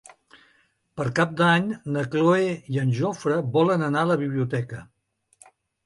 Per 1.01 1.05
Cap 1.19 1.35
d'Any 1.41 1.67
na 1.97 2.03
Cloè 2.17 2.49
i 2.77 2.83
en 2.87 2.97
Jofre 3.03 3.39
volen 3.61 3.87
anar 3.93 4.07
a 4.07 4.13
la 4.15 4.21
biblioteca. 4.27 4.85